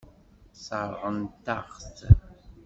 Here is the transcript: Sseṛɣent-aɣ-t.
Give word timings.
Sseṛɣent-aɣ-t. 0.53 1.99